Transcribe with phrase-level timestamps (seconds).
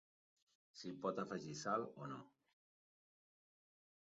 [0.79, 2.19] S'hi pot afegir sal o no.